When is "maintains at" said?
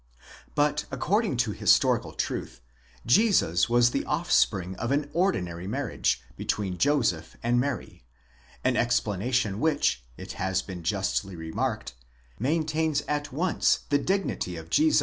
12.39-13.31